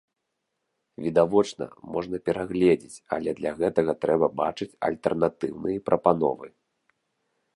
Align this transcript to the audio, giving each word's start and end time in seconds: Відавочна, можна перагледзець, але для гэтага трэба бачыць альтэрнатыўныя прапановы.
Відавочна, 1.07 1.65
можна 1.95 2.17
перагледзець, 2.29 3.03
але 3.17 3.29
для 3.39 3.51
гэтага 3.59 3.93
трэба 4.05 4.27
бачыць 4.41 4.69
альтэрнатыўныя 4.89 5.79
прапановы. 5.91 6.47